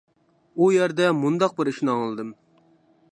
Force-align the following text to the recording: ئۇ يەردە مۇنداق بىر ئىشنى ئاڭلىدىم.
ئۇ 0.61 0.69
يەردە 0.75 1.11
مۇنداق 1.19 1.55
بىر 1.59 1.71
ئىشنى 1.73 1.93
ئاڭلىدىم. 1.97 2.33